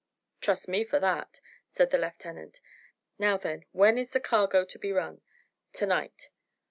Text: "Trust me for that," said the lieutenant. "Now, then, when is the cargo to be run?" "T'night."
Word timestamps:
"Trust 0.41 0.67
me 0.67 0.83
for 0.83 0.99
that," 0.99 1.41
said 1.69 1.91
the 1.91 1.99
lieutenant. 1.99 2.59
"Now, 3.19 3.37
then, 3.37 3.65
when 3.71 3.99
is 3.99 4.13
the 4.13 4.19
cargo 4.19 4.65
to 4.65 4.79
be 4.79 4.91
run?" 4.91 5.21
"T'night." 5.73 6.31